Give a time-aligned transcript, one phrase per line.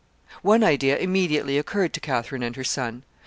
[0.41, 3.03] One idea immediately occurred to Catherine and her son.